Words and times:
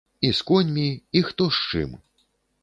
І 0.27 0.31
з 0.33 0.41
коньмі, 0.47 0.87
і 1.19 1.23
хто 1.29 1.49
з 1.57 1.71
чым. 1.71 1.95